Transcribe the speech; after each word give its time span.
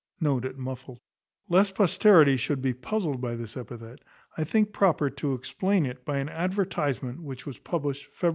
[*] 0.73 1.47
Lest 1.47 1.75
posterity 1.75 2.35
should 2.35 2.59
be 2.59 2.73
puzzled 2.73 3.21
by 3.21 3.35
this 3.35 3.55
epithet, 3.55 4.01
I 4.35 4.43
think 4.43 4.73
proper 4.73 5.11
to 5.11 5.35
explain 5.35 5.85
it 5.85 6.03
by 6.05 6.17
an 6.17 6.29
advertisement 6.29 7.21
which 7.21 7.45
was 7.45 7.59
published 7.59 8.09
Feb. 8.11 8.29